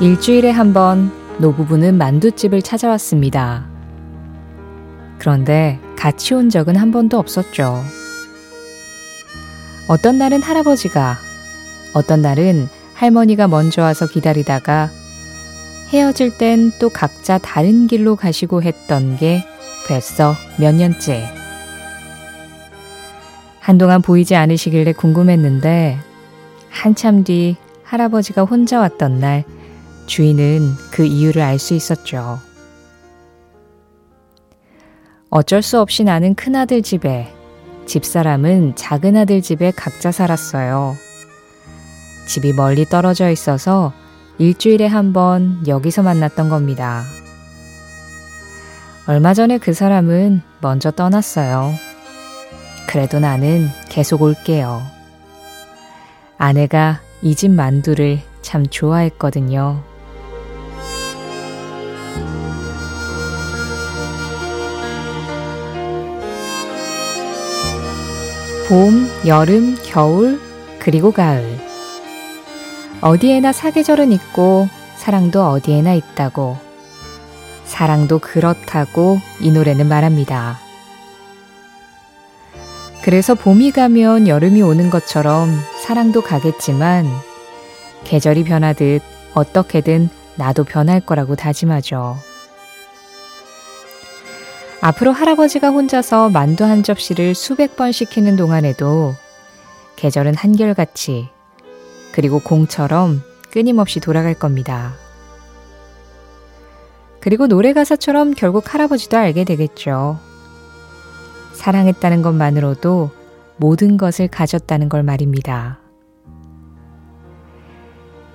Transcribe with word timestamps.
일주일에 0.00 0.50
한 0.50 0.72
번 0.72 1.10
노부부는 1.38 1.96
만두집을 1.96 2.62
찾아왔습니다. 2.62 3.66
그런데 5.18 5.80
같이 5.96 6.34
온 6.34 6.50
적은 6.50 6.76
한 6.76 6.92
번도 6.92 7.18
없었죠. 7.18 7.82
어떤 9.88 10.18
날은 10.18 10.42
할아버지가, 10.42 11.16
어떤 11.94 12.22
날은 12.22 12.68
할머니가 12.94 13.48
먼저 13.48 13.82
와서 13.82 14.06
기다리다가 14.06 14.90
헤어질 15.88 16.36
땐 16.38 16.70
또 16.78 16.90
각자 16.90 17.38
다른 17.38 17.86
길로 17.86 18.14
가시고 18.14 18.62
했던 18.62 19.16
게 19.16 19.44
벌써 19.88 20.34
몇 20.58 20.74
년째. 20.74 21.28
한동안 23.60 24.02
보이지 24.02 24.34
않으시길래 24.36 24.92
궁금했는데 24.92 25.98
한참 26.70 27.24
뒤 27.24 27.56
할아버지가 27.84 28.42
혼자 28.44 28.78
왔던 28.80 29.18
날 29.20 29.44
주인은 30.08 30.74
그 30.90 31.04
이유를 31.04 31.42
알 31.42 31.58
수 31.60 31.74
있었죠. 31.74 32.40
어쩔 35.30 35.62
수 35.62 35.80
없이 35.80 36.02
나는 36.04 36.34
큰아들 36.34 36.82
집에, 36.82 37.32
집사람은 37.86 38.74
작은아들 38.74 39.42
집에 39.42 39.70
각자 39.70 40.10
살았어요. 40.10 40.96
집이 42.26 42.54
멀리 42.54 42.84
떨어져 42.86 43.30
있어서 43.30 43.92
일주일에 44.38 44.86
한 44.86 45.12
번 45.12 45.62
여기서 45.66 46.02
만났던 46.02 46.48
겁니다. 46.48 47.04
얼마 49.06 49.34
전에 49.34 49.58
그 49.58 49.72
사람은 49.72 50.42
먼저 50.60 50.90
떠났어요. 50.90 51.72
그래도 52.88 53.20
나는 53.20 53.68
계속 53.90 54.22
올게요. 54.22 54.82
아내가 56.38 57.00
이 57.22 57.34
집 57.34 57.50
만두를 57.50 58.20
참 58.42 58.66
좋아했거든요. 58.66 59.82
봄, 68.68 69.10
여름, 69.26 69.76
겨울, 69.82 70.38
그리고 70.78 71.10
가을. 71.10 71.58
어디에나 73.00 73.50
사계절은 73.50 74.12
있고 74.12 74.68
사랑도 74.94 75.42
어디에나 75.48 75.94
있다고. 75.94 76.58
사랑도 77.64 78.18
그렇다고 78.18 79.20
이 79.40 79.50
노래는 79.50 79.88
말합니다. 79.88 80.58
그래서 83.02 83.34
봄이 83.34 83.70
가면 83.70 84.28
여름이 84.28 84.60
오는 84.60 84.90
것처럼 84.90 85.58
사랑도 85.82 86.20
가겠지만 86.20 87.06
계절이 88.04 88.44
변하듯 88.44 89.00
어떻게든 89.32 90.10
나도 90.36 90.64
변할 90.64 91.00
거라고 91.00 91.36
다짐하죠. 91.36 92.27
앞으로 94.80 95.12
할아버지가 95.12 95.70
혼자서 95.70 96.30
만두 96.30 96.64
한 96.64 96.82
접시를 96.82 97.34
수백 97.34 97.76
번 97.76 97.90
시키는 97.90 98.36
동안에도 98.36 99.14
계절은 99.96 100.34
한결같이 100.36 101.28
그리고 102.12 102.38
공처럼 102.38 103.22
끊임없이 103.50 103.98
돌아갈 103.98 104.34
겁니다. 104.34 104.94
그리고 107.20 107.48
노래 107.48 107.72
가사처럼 107.72 108.34
결국 108.34 108.72
할아버지도 108.72 109.16
알게 109.16 109.44
되겠죠. 109.44 110.20
사랑했다는 111.54 112.22
것만으로도 112.22 113.10
모든 113.56 113.96
것을 113.96 114.28
가졌다는 114.28 114.88
걸 114.88 115.02
말입니다. 115.02 115.80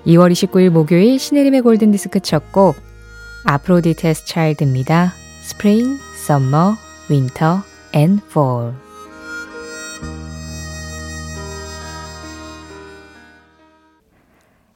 2월 0.05 0.33
29일 0.33 0.69
목요일 0.69 1.17
신혜림의 1.17 1.61
골든디스크 1.61 2.19
첫 2.19 2.51
곡 2.51 2.75
아프로디테스 3.45 4.25
차일드입니다. 4.25 5.22
Spring, 5.43 5.99
Summer, 6.15 6.77
Winter 7.11 7.59
and 7.93 8.21
Fall 8.29 8.71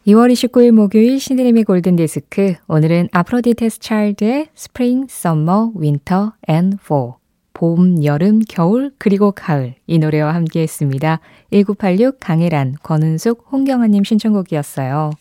2월 0.06 0.29
29일 0.29 0.72
목요일 0.72 1.22
신드림의 1.22 1.63
골든디스크 1.63 2.56
오늘은 2.67 3.07
아프로디테스 3.13 3.79
차일드의 3.79 4.50
Spring, 4.57 5.07
Summer, 5.09 5.69
Winter 5.79 6.31
and 6.50 6.77
Fall 6.83 7.13
봄, 7.53 8.03
여름, 8.03 8.41
겨울, 8.41 8.91
그리고 8.97 9.31
가을 9.31 9.75
이 9.88 9.97
노래와 9.97 10.35
함께 10.35 10.61
했습니다. 10.63 11.22
1986 11.50 12.19
강혜란, 12.19 12.75
권은숙, 12.83 13.47
홍경아님 13.51 14.03
신청곡이었어요. 14.03 15.11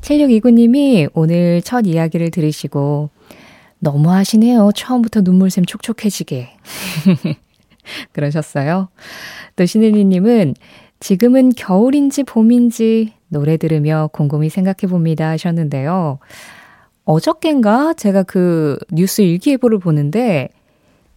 7629님이 0.00 1.08
오늘 1.14 1.62
첫 1.62 1.86
이야기를 1.86 2.32
들으시고 2.32 3.10
너무 3.82 4.12
하시네요. 4.12 4.70
처음부터 4.76 5.22
눈물샘 5.22 5.64
촉촉해지게. 5.64 6.50
그러셨어요. 8.12 8.88
또 9.56 9.66
신은희님은 9.66 10.54
지금은 11.00 11.50
겨울인지 11.50 12.22
봄인지 12.22 13.12
노래 13.26 13.56
들으며 13.56 14.08
곰곰이 14.12 14.50
생각해 14.50 14.88
봅니다 14.88 15.30
하셨는데요. 15.30 16.20
어저껜가 17.04 17.94
제가 17.94 18.22
그 18.22 18.78
뉴스 18.92 19.20
일기예보를 19.22 19.80
보는데 19.80 20.48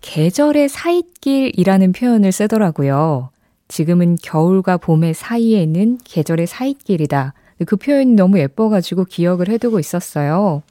계절의 0.02 0.70
사이길이라는 0.70 1.92
표현을 1.92 2.32
쓰더라고요. 2.32 3.30
지금은 3.68 4.18
겨울과 4.24 4.78
봄의 4.78 5.14
사이에는 5.14 6.00
계절의 6.04 6.48
사이길이다. 6.48 7.36
그 7.68 7.76
표현이 7.76 8.14
너무 8.14 8.40
예뻐가지고 8.40 9.06
기억을 9.06 9.50
해두고 9.50 9.80
있었어요. 9.80 10.64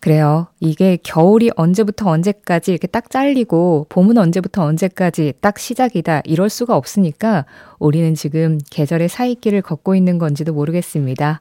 그래요. 0.00 0.46
이게 0.60 0.98
겨울이 1.02 1.50
언제부터 1.56 2.08
언제까지 2.08 2.70
이렇게 2.70 2.86
딱 2.86 3.10
잘리고 3.10 3.86
봄은 3.88 4.18
언제부터 4.18 4.62
언제까지 4.62 5.34
딱 5.40 5.58
시작이다. 5.58 6.22
이럴 6.24 6.48
수가 6.48 6.76
없으니까 6.76 7.44
우리는 7.78 8.14
지금 8.14 8.58
계절의 8.70 9.08
사이길을 9.08 9.62
걷고 9.62 9.96
있는 9.96 10.18
건지도 10.18 10.52
모르겠습니다. 10.52 11.40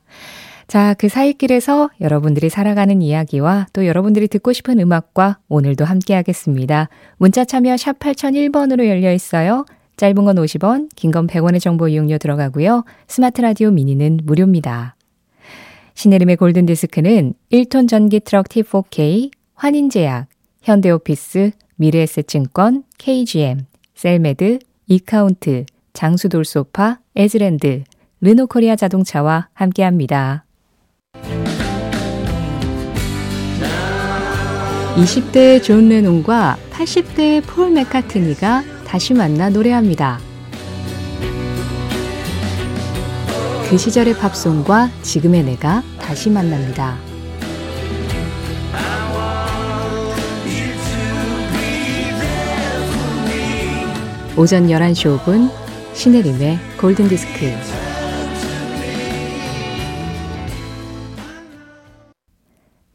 자, 0.67 0.95
그 0.95 1.09
사이길에서 1.09 1.91
여러분들이 2.01 2.49
살아가는 2.49 2.99
이야기와 3.03 3.67
또 3.71 3.85
여러분들이 3.85 4.27
듣고 4.27 4.51
싶은 4.51 4.79
음악과 4.79 5.37
오늘도 5.47 5.85
함께 5.85 6.15
하겠습니다. 6.15 6.89
문자 7.17 7.45
참여 7.45 7.77
샵 7.77 7.99
8001번으로 7.99 8.87
열려 8.87 9.13
있어요. 9.13 9.65
짧은 9.97 10.25
건 10.25 10.37
50원, 10.37 10.89
긴 10.95 11.11
건 11.11 11.27
100원의 11.27 11.61
정보 11.61 11.87
이용료 11.87 12.17
들어가고요. 12.17 12.83
스마트 13.07 13.41
라디오 13.41 13.69
미니는 13.69 14.21
무료입니다. 14.23 14.94
신혜림의 15.95 16.35
골든디스크는 16.35 17.33
1톤 17.51 17.87
전기 17.87 18.19
트럭 18.19 18.49
T4K, 18.49 19.31
환인제약, 19.55 20.27
현대오피스, 20.61 21.51
미래에셋증권, 21.77 22.83
KGM, 22.97 23.65
셀메드, 23.95 24.59
이카운트, 24.87 25.65
장수돌소파, 25.93 26.99
에즈랜드, 27.15 27.83
르노코리아 28.21 28.75
자동차와 28.75 29.47
함께합니다. 29.53 30.45
20대의 34.95 35.63
존 35.63 35.89
레논과 35.89 36.57
80대의 36.71 37.43
폴 37.45 37.71
맥카트니가 37.71 38.63
다시 38.85 39.13
만나 39.13 39.49
노래합니다. 39.49 40.19
그 43.67 43.79
시절의 43.79 44.13
팝송과 44.17 44.89
지금의 45.01 45.43
내가 45.43 45.81
다시 45.99 46.29
만납니다. 46.29 46.97
오전 54.37 54.67
11시 54.67 55.17
5분 55.17 55.49
신혜림의 55.93 56.59
골든디스크 56.79 57.51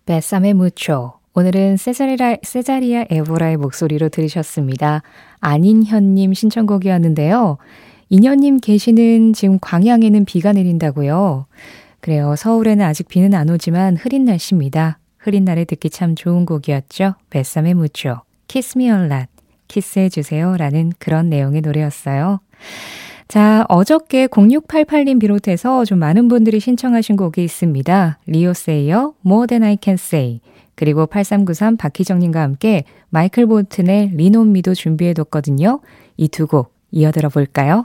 베삼의 0.07 0.55
무초 0.55 1.15
오늘은 1.35 1.79
세자리라, 1.79 2.37
세자리아 2.43 3.07
에보라의 3.09 3.57
목소리로 3.57 4.09
들으셨습니다. 4.09 5.03
안인현님 5.41 6.35
신청곡이었는데요. 6.35 7.59
인현님 8.11 8.59
계시는 8.59 9.33
지금 9.35 9.59
광양에는 9.61 10.25
비가 10.25 10.53
내린다고요. 10.53 11.47
그래요. 12.01 12.35
서울에는 12.37 12.85
아직 12.85 13.07
비는 13.09 13.35
안 13.35 13.49
오지만 13.51 13.97
흐린 13.97 14.25
날씨입니다. 14.25 14.99
흐린 15.19 15.45
날에 15.45 15.65
듣기 15.65 15.91
참 15.91 16.15
좋은 16.17 16.45
곡이었죠. 16.47 17.15
뱃삼의 17.31 17.75
무초, 17.75 18.23
Kiss 18.49 18.79
Me 18.79 18.89
a 18.89 18.97
Lot, 18.97 19.27
키스해주세요. 19.69 20.57
라는 20.57 20.93
그런 20.99 21.29
내용의 21.31 21.61
노래였어요. 21.61 22.41
자, 23.29 23.65
어저께 23.69 24.27
0688님 24.27 25.21
비롯해서 25.21 25.85
좀 25.85 25.99
많은 26.01 26.27
분들이 26.27 26.59
신청하신 26.59 27.15
곡이 27.17 27.45
있습니다. 27.45 28.19
리오 28.27 28.55
세이어, 28.55 29.13
More 29.25 29.47
Than 29.47 29.63
I 29.63 29.77
Can 29.81 29.95
Say. 29.95 30.41
그리고 30.75 31.07
8393 31.07 31.77
박희정님과 31.77 32.41
함께 32.43 32.83
마이클 33.11 33.47
볼튼의 33.47 34.13
Lean 34.15 34.39
on 34.39 34.51
Me도 34.51 34.75
준비해뒀거든요. 34.75 35.81
이 36.17 36.27
두 36.29 36.47
곡 36.49 36.75
이어 36.91 37.13
들어 37.13 37.29
볼까요? 37.29 37.85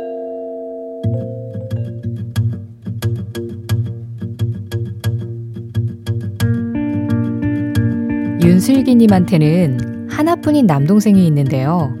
윤슬기님한테는 8.43 10.07
하나뿐인 10.09 10.65
남동생이 10.65 11.25
있는데요. 11.27 11.93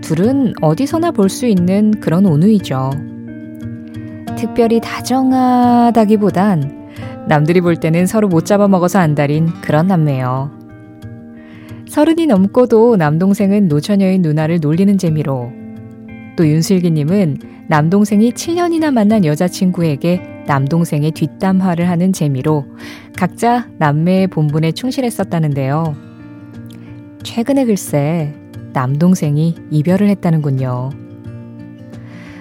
둘은 0.00 0.54
어디서나 0.60 1.10
볼 1.10 1.28
수 1.28 1.46
있는 1.46 1.92
그런 2.00 2.24
온누이죠. 2.26 2.90
특별히 4.36 4.80
다정하다기보단 4.80 6.78
남들이 7.28 7.60
볼 7.60 7.76
때는 7.76 8.06
서로 8.06 8.28
못 8.28 8.46
잡아먹어서 8.46 8.98
안달인 9.00 9.48
그런 9.60 9.86
남매요. 9.88 10.50
서른이 11.88 12.26
넘고도 12.26 12.96
남동생은 12.96 13.68
노처녀인 13.68 14.22
누나를 14.22 14.60
놀리는 14.60 14.96
재미로 14.96 15.52
또 16.40 16.48
윤슬기님은 16.48 17.66
남동생이 17.68 18.32
7년이나 18.32 18.90
만난 18.90 19.26
여자친구에게 19.26 20.44
남동생의 20.46 21.10
뒷담화를 21.10 21.86
하는 21.86 22.14
재미로 22.14 22.64
각자 23.14 23.68
남매의 23.76 24.28
본분에 24.28 24.72
충실했었다는데요. 24.72 25.94
최근에 27.24 27.66
글쎄 27.66 28.34
남동생이 28.72 29.54
이별을 29.70 30.08
했다는군요. 30.08 30.88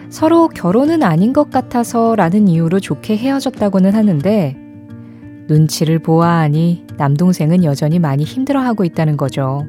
서로 0.07 0.47
결혼은 0.47 1.03
아닌 1.03 1.33
것 1.33 1.49
같아서 1.49 2.15
라는 2.15 2.47
이유로 2.47 2.79
좋게 2.79 3.17
헤어졌다고는 3.17 3.95
하는데 3.95 4.55
눈치를 5.49 5.99
보아하니 5.99 6.85
남동생은 6.95 7.65
여전히 7.65 7.99
많이 7.99 8.23
힘들어하고 8.23 8.85
있다는 8.85 9.17
거죠. 9.17 9.67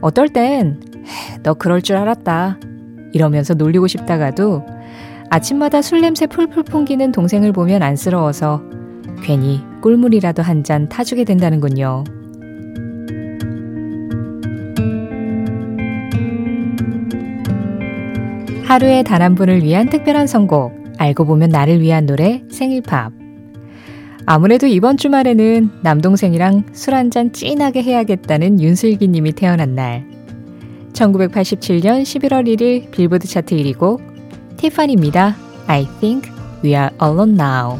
어떨 0.00 0.30
땐, 0.30 0.80
너 1.44 1.54
그럴 1.54 1.80
줄 1.80 1.96
알았다. 1.96 2.58
이러면서 3.12 3.54
놀리고 3.54 3.86
싶다가도 3.86 4.64
아침마다 5.30 5.82
술 5.82 6.00
냄새 6.00 6.26
풀풀 6.26 6.64
풍기는 6.64 7.12
동생을 7.12 7.52
보면 7.52 7.82
안쓰러워서 7.82 8.62
괜히 9.22 9.62
꿀물이라도 9.82 10.42
한 10.42 10.62
잔 10.64 10.88
타주게 10.88 11.24
된다는군요. 11.24 12.04
하루에 18.64 19.02
단 19.02 19.22
한 19.22 19.34
분을 19.34 19.62
위한 19.62 19.88
특별한 19.88 20.26
선곡, 20.26 20.72
알고 20.98 21.24
보면 21.24 21.48
나를 21.50 21.80
위한 21.80 22.06
노래 22.06 22.42
생일팝. 22.50 23.12
아무래도 24.26 24.66
이번 24.66 24.96
주말에는 24.98 25.70
남동생이랑 25.82 26.64
술 26.72 26.94
한 26.94 27.10
잔 27.10 27.32
찐하게 27.32 27.82
해야겠다는 27.82 28.60
윤슬기 28.60 29.08
님이 29.08 29.32
태어난 29.32 29.74
날. 29.74 30.04
1987년 30.98 32.02
11월 32.02 32.44
1일 32.48 32.90
빌보드 32.90 33.28
차트 33.28 33.54
1위 33.54 33.78
곡 33.78 34.02
티파니입니다. 34.56 35.36
I 35.68 35.86
think 36.00 36.28
we 36.64 36.70
are 36.70 36.90
alone 37.00 37.34
now. 37.34 37.78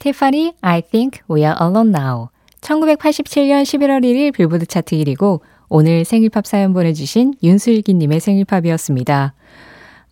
티파니 0.00 0.54
I 0.62 0.82
think 0.82 1.20
we 1.30 1.42
are 1.42 1.54
alone 1.60 1.90
now. 1.96 2.30
1987년 2.60 3.62
11월 3.62 4.02
1일 4.02 4.34
빌보드 4.34 4.66
차트 4.66 4.96
1위고 4.96 5.40
오늘 5.68 6.04
생일팝 6.04 6.44
사연 6.44 6.72
보내주신 6.72 7.34
윤슬기님의 7.40 8.18
생일팝이었습니다. 8.18 9.34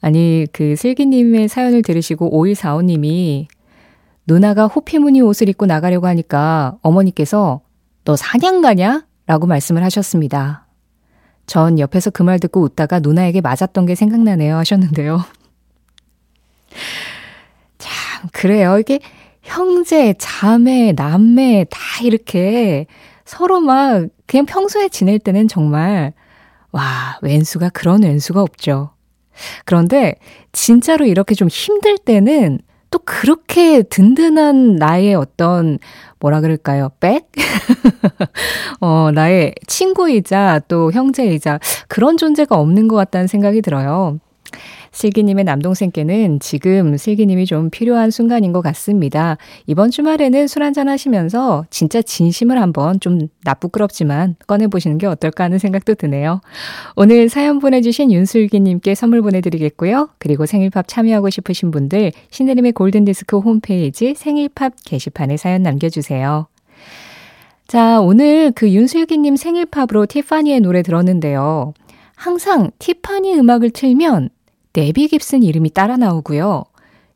아니, 0.00 0.46
그 0.52 0.76
슬기님의 0.76 1.48
사연을 1.48 1.82
들으시고 1.82 2.30
5145님이 2.30 3.46
누나가 4.28 4.68
호피무늬 4.68 5.22
옷을 5.22 5.48
입고 5.48 5.66
나가려고 5.66 6.06
하니까 6.06 6.78
어머니께서 6.82 7.62
너 8.04 8.16
사냥 8.16 8.60
가냐? 8.60 9.04
라고 9.26 9.46
말씀을 9.46 9.82
하셨습니다. 9.84 10.66
전 11.46 11.78
옆에서 11.78 12.10
그 12.10 12.22
말 12.22 12.38
듣고 12.38 12.60
웃다가 12.62 13.00
누나에게 13.00 13.40
맞았던 13.40 13.86
게 13.86 13.94
생각나네요 13.94 14.56
하셨는데요. 14.56 15.24
참, 17.78 18.28
그래요. 18.32 18.78
이게 18.78 19.00
형제, 19.42 20.14
자매, 20.18 20.92
남매 20.92 21.66
다 21.70 21.78
이렇게 22.02 22.86
서로 23.24 23.60
막 23.60 24.06
그냥 24.26 24.46
평소에 24.46 24.88
지낼 24.88 25.18
때는 25.18 25.48
정말 25.48 26.12
와, 26.72 27.18
왼수가 27.22 27.70
그런 27.70 28.02
왼수가 28.04 28.40
없죠. 28.42 28.92
그런데 29.64 30.14
진짜로 30.52 31.06
이렇게 31.06 31.34
좀 31.34 31.48
힘들 31.48 31.96
때는 31.98 32.60
또 32.90 32.98
그렇게 33.00 33.82
든든한 33.82 34.76
나의 34.76 35.14
어떤 35.14 35.78
뭐라 36.20 36.40
그럴까요? 36.40 36.90
백? 37.00 37.28
어, 38.80 39.10
나의 39.12 39.54
친구이자 39.66 40.60
또 40.68 40.92
형제이자 40.92 41.58
그런 41.88 42.16
존재가 42.16 42.56
없는 42.56 42.88
것 42.88 42.96
같다는 42.96 43.26
생각이 43.26 43.62
들어요. 43.62 44.18
슬기님의 44.92 45.44
남동생께는 45.44 46.40
지금 46.40 46.96
슬기님이 46.96 47.46
좀 47.46 47.70
필요한 47.70 48.10
순간인 48.10 48.52
것 48.52 48.60
같습니다. 48.60 49.36
이번 49.66 49.90
주말에는 49.90 50.46
술 50.46 50.62
한잔 50.62 50.88
하시면서 50.88 51.64
진짜 51.70 52.02
진심을 52.02 52.60
한번 52.60 53.00
좀 53.00 53.28
나쁘끄럽지만 53.44 54.36
꺼내보시는 54.46 54.98
게 54.98 55.06
어떨까 55.06 55.44
하는 55.44 55.58
생각도 55.58 55.94
드네요. 55.94 56.40
오늘 56.96 57.28
사연 57.28 57.58
보내주신 57.58 58.12
윤슬기님께 58.12 58.94
선물 58.94 59.22
보내드리겠고요. 59.22 60.10
그리고 60.18 60.46
생일팝 60.46 60.88
참여하고 60.88 61.30
싶으신 61.30 61.70
분들 61.70 62.12
신혜림의 62.30 62.72
골든디스크 62.72 63.38
홈페이지 63.38 64.14
생일팝 64.14 64.74
게시판에 64.84 65.36
사연 65.36 65.62
남겨주세요. 65.62 66.46
자, 67.66 68.00
오늘 68.00 68.50
그 68.50 68.68
윤슬기님 68.68 69.36
생일팝으로 69.36 70.06
티파니의 70.06 70.60
노래 70.60 70.82
들었는데요. 70.82 71.72
항상 72.16 72.70
티파니 72.80 73.38
음악을 73.38 73.70
틀면 73.70 74.30
데비 74.72 75.08
깁슨 75.08 75.42
이름이 75.42 75.70
따라 75.70 75.96
나오고요. 75.96 76.64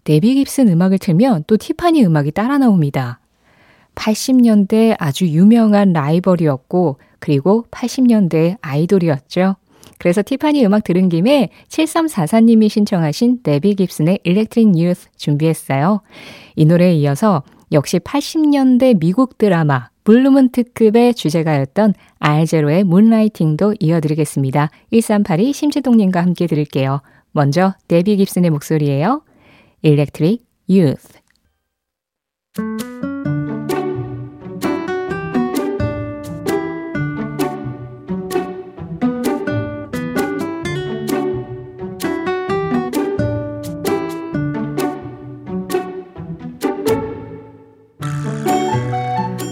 데비 0.04 0.34
깁슨 0.34 0.68
음악을 0.68 0.98
틀면 0.98 1.44
또 1.46 1.56
티파니 1.56 2.04
음악이 2.04 2.32
따라 2.32 2.58
나옵니다. 2.58 3.20
80년대 3.94 4.96
아주 4.98 5.26
유명한 5.26 5.92
라이벌이었고, 5.92 6.98
그리고 7.20 7.64
80년대 7.70 8.56
아이돌이었죠. 8.60 9.56
그래서 9.98 10.22
티파니 10.24 10.66
음악 10.66 10.84
들은 10.84 11.08
김에 11.08 11.50
7344님이 11.68 12.68
신청하신 12.68 13.38
데비 13.42 13.76
깁슨의 13.76 14.18
Electric 14.24 14.76
Youth 14.76 15.08
준비했어요. 15.16 16.00
이 16.56 16.64
노래에 16.64 16.94
이어서 16.96 17.42
역시 17.72 17.98
80년대 17.98 18.98
미국 18.98 19.38
드라마 19.38 19.88
블루문 20.04 20.50
특급의 20.50 21.14
주제가였던 21.14 21.94
알 22.18 22.33
재로의 22.33 22.84
Moonlighting도 22.84 23.76
이어드리겠습니다. 23.80 24.70
1382 24.90 25.52
심지동님과 25.52 26.20
함께 26.20 26.46
들을게요. 26.46 27.00
먼저 27.34 27.74
데비 27.88 28.16
깁슨의 28.16 28.50
목소리예요. 28.50 29.22
Electric 29.82 30.38
Youth. 30.70 31.18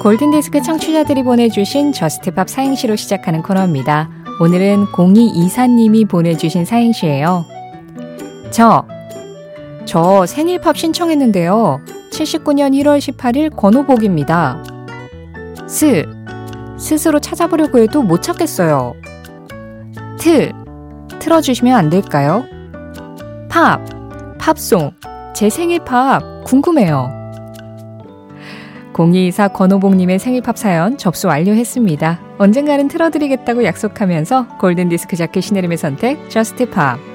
골든디스크 0.02 0.62
청취자들이 0.62 1.22
보내주신 1.22 1.92
Just 1.92 2.24
Pop 2.24 2.48
사행시로 2.48 2.96
시작하는 2.96 3.42
코너입니다. 3.42 4.10
오늘은 4.40 4.86
0224님이 4.86 6.08
보내주신 6.08 6.64
사행시예요. 6.64 7.51
저, 8.52 8.86
저 9.86 10.26
생일팝 10.26 10.76
신청했는데요. 10.76 11.80
79년 12.10 12.72
1월 12.82 12.98
18일 12.98 13.56
권오복입니다. 13.56 14.62
스, 15.66 16.04
스스로 16.78 17.18
찾아보려고 17.18 17.78
해도 17.78 18.02
못 18.02 18.22
찾겠어요. 18.22 18.92
트, 20.20 20.52
틀어주시면 21.18 21.74
안 21.74 21.88
될까요? 21.88 22.44
팝, 23.48 23.80
팝송, 24.38 24.92
제 25.34 25.48
생일팝 25.48 26.44
궁금해요. 26.44 27.10
0224 28.92 29.48
권오복님의 29.48 30.18
생일팝 30.18 30.58
사연 30.58 30.98
접수 30.98 31.26
완료했습니다. 31.26 32.20
언젠가는 32.36 32.88
틀어드리겠다고 32.88 33.64
약속하면서 33.64 34.58
골든디스크 34.58 35.16
자키 35.16 35.42
신혜림의 35.42 35.78
선택, 35.78 36.28
Just 36.28 36.68
Pop. 36.68 37.11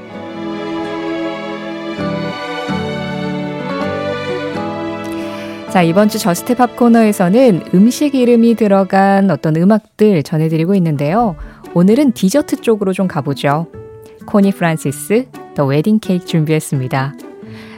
자, 5.70 5.82
이번 5.84 6.08
주 6.08 6.18
Just 6.18 6.56
Pop 6.56 6.78
코너에서는 6.78 7.62
음식 7.74 8.16
이름이 8.16 8.56
들어간 8.56 9.30
어떤 9.30 9.58
음악들 9.58 10.24
전해드리고 10.24 10.76
있는데요. 10.76 11.36
오늘은 11.74 12.14
디저트 12.14 12.62
쪽으로 12.62 12.94
좀 12.94 13.08
가보죠. 13.08 13.68
코니 14.26 14.54
프란시스, 14.54 15.26
The 15.56 15.66
Wedding 15.66 16.00
Cake 16.00 16.26
준비했습니다. 16.26 17.16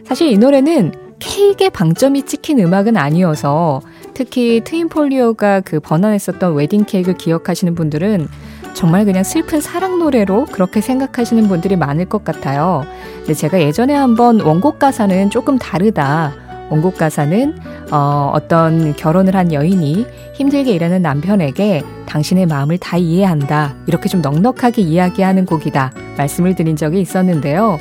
사실 0.06 0.32
이 0.32 0.38
노래는 0.38 0.94
케이크에 1.18 1.70
방점이 1.70 2.24
찍힌 2.24 2.60
음악은 2.60 2.96
아니어서 2.96 3.82
특히 4.14 4.62
트윈폴리오가 4.64 5.62
그 5.62 5.80
번안했었던 5.80 6.54
웨딩 6.54 6.86
케이크 6.86 7.14
기억하시는 7.14 7.74
분들은 7.74 8.28
정말 8.76 9.04
그냥 9.04 9.24
슬픈 9.24 9.60
사랑 9.62 9.98
노래로 9.98 10.46
그렇게 10.46 10.80
생각하시는 10.80 11.48
분들이 11.48 11.76
많을 11.76 12.06
것 12.06 12.24
같아요. 12.24 12.86
근데 13.18 13.34
제가 13.34 13.60
예전에 13.60 13.94
한번 13.96 14.40
원곡 14.40 14.78
가사는 14.78 15.32
조금 15.32 15.58
다르다. 15.58 16.49
원곡 16.70 16.98
가사는 16.98 17.58
어, 17.92 18.32
어떤 18.34 18.96
결혼을 18.96 19.36
한 19.36 19.52
여인이 19.54 20.06
힘들게 20.36 20.72
일하는 20.72 21.02
남편에게 21.02 21.84
당신의 22.08 22.46
마음을 22.46 22.78
다 22.78 22.98
이해한다. 22.98 23.76
이렇게 23.88 24.10
좀 24.10 24.22
넉넉하게 24.22 24.82
이야기하는 24.82 25.46
곡이다. 25.46 25.92
말씀을 26.18 26.56
드린 26.56 26.76
적이 26.76 27.02
있었는데요. 27.02 27.78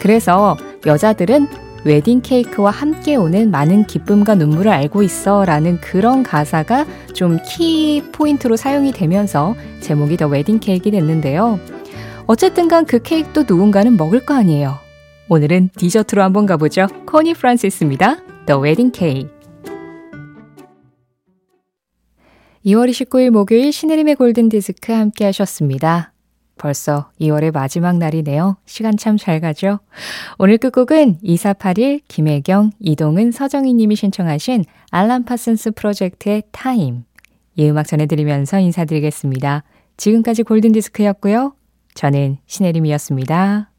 그래서 0.00 0.56
여자들은 0.86 1.46
웨딩 1.84 2.22
케이크와 2.22 2.70
함께 2.70 3.14
오는 3.14 3.50
많은 3.50 3.86
기쁨과 3.86 4.36
눈물을 4.36 4.72
알고 4.72 5.02
있어 5.02 5.44
라는 5.44 5.78
그런 5.80 6.22
가사가 6.22 6.86
좀 7.12 7.38
키 7.46 8.02
포인트로 8.12 8.56
사용이 8.56 8.92
되면서 8.92 9.54
제목이 9.80 10.16
The 10.16 10.26
Wedding 10.26 10.60
Cake이 10.60 10.92
됐는데요. 10.92 11.58
어쨌든 12.26 12.68
간 12.68 12.86
그 12.86 13.02
케이크도 13.02 13.42
누군가는 13.46 13.96
먹을 13.98 14.24
거 14.24 14.34
아니에요. 14.34 14.78
오늘은 15.28 15.70
디저트로 15.76 16.22
한번 16.22 16.44
가보죠. 16.46 16.86
코니 17.06 17.34
프란시스입니다. 17.34 18.16
The 18.46 18.60
Wedding 18.60 18.92
Cake. 18.96 19.28
2월 22.66 22.90
29일 22.90 23.30
목요일 23.30 23.72
신혜림의 23.72 24.16
골든디스크 24.16 24.92
함께 24.92 25.24
하셨습니다. 25.26 26.12
벌써 26.56 27.10
2월의 27.20 27.52
마지막 27.52 27.98
날이네요. 27.98 28.56
시간 28.64 28.96
참 28.96 29.16
잘 29.16 29.40
가죠? 29.40 29.80
오늘 30.38 30.56
끝곡은 30.58 31.18
2481 31.22 32.00
김혜경, 32.06 32.72
이동은, 32.78 33.32
서정희 33.32 33.74
님이 33.74 33.96
신청하신 33.96 34.64
알란 34.90 35.24
파슨스 35.24 35.72
프로젝트의 35.72 36.44
Time. 36.52 37.04
이 37.56 37.68
음악 37.68 37.86
전해드리면서 37.86 38.60
인사드리겠습니다. 38.60 39.64
지금까지 39.96 40.42
골든디스크였고요. 40.42 41.54
저는 41.94 42.38
신혜림이었습니다. 42.46 43.73